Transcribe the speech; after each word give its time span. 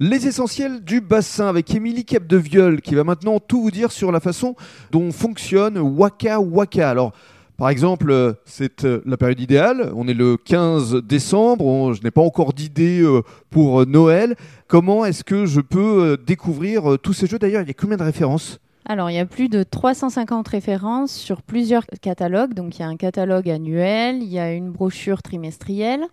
Les 0.00 0.28
essentiels 0.28 0.84
du 0.84 1.00
bassin 1.00 1.48
avec 1.48 1.74
Émilie 1.74 2.04
Capdeviol 2.04 2.80
qui 2.82 2.94
va 2.94 3.02
maintenant 3.02 3.40
tout 3.40 3.60
vous 3.60 3.72
dire 3.72 3.90
sur 3.90 4.12
la 4.12 4.20
façon 4.20 4.54
dont 4.92 5.10
fonctionne 5.10 5.76
Waka 5.76 6.38
Waka. 6.38 6.88
Alors, 6.88 7.12
par 7.56 7.68
exemple, 7.68 8.12
euh, 8.12 8.34
c'est 8.44 8.84
euh, 8.84 9.02
la 9.06 9.16
période 9.16 9.40
idéale. 9.40 9.90
On 9.96 10.06
est 10.06 10.14
le 10.14 10.36
15 10.36 11.02
décembre. 11.02 11.94
Je 11.94 12.02
n'ai 12.04 12.12
pas 12.12 12.20
encore 12.20 12.52
d'idée 12.52 13.00
euh, 13.00 13.22
pour 13.50 13.88
Noël. 13.88 14.36
Comment 14.68 15.04
est-ce 15.04 15.24
que 15.24 15.46
je 15.46 15.60
peux 15.60 16.16
découvrir 16.24 16.96
tous 17.02 17.12
ces 17.12 17.26
jeux? 17.26 17.40
D'ailleurs, 17.40 17.62
il 17.62 17.66
y 17.66 17.72
a 17.72 17.74
combien 17.74 17.96
de 17.96 18.04
références? 18.04 18.60
Alors, 18.90 19.10
il 19.10 19.14
y 19.16 19.18
a 19.18 19.26
plus 19.26 19.50
de 19.50 19.62
350 19.62 20.48
références 20.48 21.12
sur 21.12 21.42
plusieurs 21.42 21.84
catalogues. 22.00 22.54
Donc, 22.54 22.78
il 22.78 22.80
y 22.80 22.84
a 22.84 22.88
un 22.88 22.96
catalogue 22.96 23.50
annuel, 23.50 24.22
il 24.22 24.28
y 24.28 24.38
a 24.38 24.52
une 24.54 24.70
brochure 24.70 25.22
trimestrielle 25.22 26.04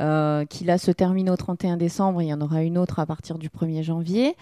euh, 0.00 0.44
qui 0.44 0.64
là 0.64 0.76
se 0.76 0.90
termine 0.90 1.30
au 1.30 1.36
31 1.36 1.78
décembre. 1.78 2.20
Il 2.20 2.28
y 2.28 2.34
en 2.34 2.40
aura 2.42 2.62
une 2.62 2.76
autre 2.76 2.98
à 2.98 3.06
partir 3.06 3.38
du 3.38 3.48
1er 3.48 3.82
janvier. 3.82 4.36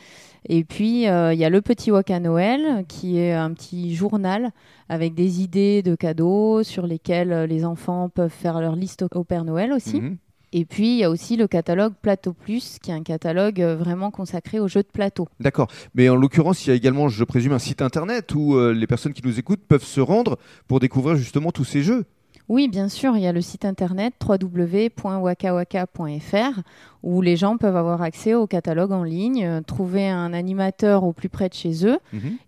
Et 0.49 0.65
puis, 0.65 1.09
euh, 1.09 1.33
il 1.33 1.39
y 1.39 1.45
a 1.45 1.51
le 1.51 1.63
petit 1.63 1.91
Waka 1.93 2.19
Noël 2.19 2.85
qui 2.89 3.19
est 3.19 3.33
un 3.33 3.53
petit 3.53 3.95
journal 3.95 4.51
avec 4.89 5.15
des 5.15 5.41
idées 5.43 5.83
de 5.83 5.95
cadeaux 5.95 6.63
sur 6.65 6.87
lesquels 6.89 7.45
les 7.49 7.65
enfants 7.65 8.09
peuvent 8.09 8.31
faire 8.31 8.61
leur 8.61 8.75
liste 8.75 9.03
au- 9.03 9.19
au 9.19 9.25
Père 9.25 9.45
Noël 9.45 9.73
aussi. 9.73 10.01
Mhm. 10.01 10.17
Et 10.53 10.65
puis, 10.65 10.93
il 10.93 10.99
y 10.99 11.05
a 11.05 11.11
aussi 11.11 11.37
le 11.37 11.47
catalogue 11.47 11.93
Plateau 12.01 12.33
Plus, 12.33 12.79
qui 12.81 12.91
est 12.91 12.95
un 12.95 13.03
catalogue 13.03 13.61
euh, 13.61 13.77
vraiment 13.77 14.11
consacré 14.11 14.61
aux 14.61 14.69
jeux 14.69 14.83
de 14.83 14.89
plateau. 14.89 15.29
D'accord. 15.41 15.69
Mais 15.95 16.09
en 16.09 16.17
l'occurrence, 16.17 16.65
il 16.65 16.71
y 16.71 16.73
a 16.73 16.77
également, 16.77 17.09
je 17.09 17.25
présume, 17.25 17.53
un 17.53 17.59
site 17.59 17.83
internet 17.83 18.35
où 18.35 18.55
euh, 18.55 18.73
les 18.73 18.87
personnes 18.87 19.13
qui 19.13 19.23
nous 19.25 19.39
écoutent 19.39 19.65
peuvent 19.67 19.85
se 19.85 20.01
rendre 20.01 20.39
pour 20.69 20.81
découvrir 20.81 21.17
justement 21.17 21.51
tous 21.51 21.65
ces 21.65 21.83
jeux. 21.83 22.07
Oui, 22.49 22.69
bien 22.69 22.89
sûr, 22.89 23.17
il 23.17 23.23
y 23.23 23.27
a 23.27 23.33
le 23.33 23.41
site 23.41 23.65
internet 23.65 24.15
www.wakawaka.fr 24.25 26.61
où 27.03 27.21
les 27.21 27.37
gens 27.37 27.57
peuvent 27.57 27.77
avoir 27.77 28.03
accès 28.03 28.35
au 28.35 28.47
catalogue 28.47 28.93
en 28.93 29.03
ligne, 29.03 29.45
euh, 29.45 29.61
trouver 29.63 30.09
un 30.09 30.33
animateur 30.33 31.03
au 31.03 31.13
plus 31.13 31.29
près 31.29 31.49
de 31.49 31.55
chez 31.55 31.85
eux 31.87 31.99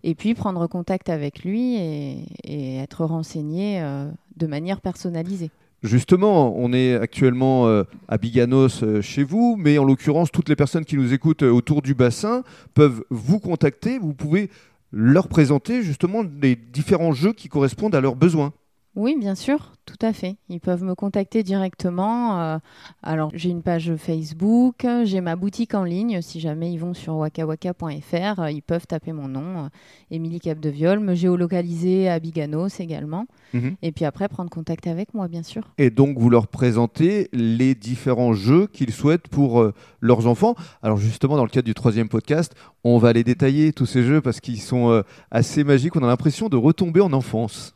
et 0.03 0.15
puis 0.15 0.35
prendre 0.35 0.67
contact 0.67 1.09
avec 1.09 1.43
lui 1.43 1.75
et, 1.75 2.23
et 2.45 2.77
être 2.77 3.03
renseigné 3.03 3.81
euh, 3.81 4.09
de 4.37 4.47
manière 4.47 4.79
personnalisée. 4.79 5.51
Justement, 5.81 6.53
on 6.57 6.73
est 6.73 6.95
actuellement 6.95 7.67
euh, 7.67 7.83
à 8.09 8.17
Biganos 8.17 8.83
euh, 8.83 9.01
chez 9.01 9.23
vous, 9.23 9.55
mais 9.57 9.77
en 9.77 9.85
l'occurrence, 9.85 10.29
toutes 10.29 10.49
les 10.49 10.57
personnes 10.57 10.83
qui 10.83 10.97
nous 10.97 11.13
écoutent 11.13 11.43
euh, 11.43 11.51
autour 11.51 11.81
du 11.81 11.93
bassin 11.93 12.43
peuvent 12.73 13.03
vous 13.09 13.39
contacter. 13.39 13.97
Vous 13.97 14.13
pouvez 14.13 14.49
leur 14.91 15.29
présenter 15.29 15.81
justement 15.81 16.23
les 16.41 16.57
différents 16.57 17.13
jeux 17.13 17.31
qui 17.31 17.47
correspondent 17.47 17.95
à 17.95 18.01
leurs 18.01 18.17
besoins. 18.17 18.51
Oui, 18.95 19.15
bien 19.17 19.35
sûr, 19.35 19.73
tout 19.85 19.95
à 20.01 20.13
fait. 20.13 20.35
Ils 20.49 20.59
peuvent 20.59 20.83
me 20.83 20.95
contacter 20.95 21.43
directement. 21.43 22.41
euh, 22.41 22.57
alors, 23.03 23.31
j'ai 23.33 23.49
une 23.49 23.61
page 23.61 23.95
Facebook, 23.95 24.85
j'ai 25.03 25.21
ma 25.21 25.35
boutique 25.35 25.73
en 25.73 25.83
ligne. 25.83 26.21
Si 26.21 26.39
jamais 26.39 26.71
ils 26.73 26.79
vont 26.79 26.93
sur 26.93 27.15
wakawaka.fr, 27.17 28.39
euh, 28.39 28.51
ils 28.51 28.61
peuvent 28.61 28.87
taper 28.87 29.13
mon 29.13 29.27
nom, 29.27 29.65
euh, 29.65 29.69
Émilie 30.11 30.39
Capdeviol, 30.39 30.99
me 30.99 31.13
géolocaliser 31.15 32.09
à 32.09 32.19
Biganos 32.19 32.79
également. 32.79 33.25
Mhm. 33.53 33.75
Et 33.81 33.91
puis 33.91 34.05
après, 34.05 34.27
prendre 34.27 34.49
contact 34.49 34.87
avec 34.87 35.13
moi, 35.13 35.27
bien 35.27 35.43
sûr. 35.43 35.63
Et 35.77 35.91
donc, 35.91 36.17
vous 36.17 36.29
leur 36.29 36.47
présentez 36.47 37.29
les 37.31 37.75
différents 37.75 38.33
jeux 38.33 38.67
qu'ils 38.67 38.91
souhaitent 38.91 39.27
pour 39.27 39.61
euh, 39.61 39.73
leurs 40.01 40.27
enfants. 40.27 40.55
Alors, 40.81 40.97
justement, 40.97 41.37
dans 41.37 41.43
le 41.43 41.49
cadre 41.49 41.65
du 41.65 41.73
troisième 41.73 42.09
podcast, 42.09 42.53
on 42.83 42.97
va 42.97 43.13
les 43.13 43.23
détailler, 43.23 43.71
tous 43.73 43.85
ces 43.85 44.03
jeux, 44.03 44.21
parce 44.21 44.39
qu'ils 44.39 44.61
sont 44.61 44.89
euh, 44.89 45.03
assez 45.31 45.63
magiques. 45.63 45.95
On 45.95 46.03
a 46.03 46.07
l'impression 46.07 46.49
de 46.49 46.57
retomber 46.57 47.01
en 47.01 47.13
enfance. 47.13 47.67